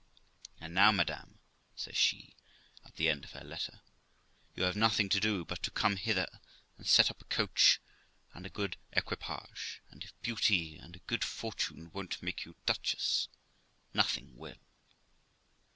[0.59, 1.37] 'And now, madam',
[1.75, 2.35] says she
[2.83, 3.81] at the end of her letter,
[4.55, 6.25] you have nothing to do but to come hither
[6.79, 7.79] and set up a coach
[8.33, 12.65] and a good equipage, and if beauty and a good fortune won't make you a
[12.65, 13.27] duchess,
[13.93, 14.57] nothing will.'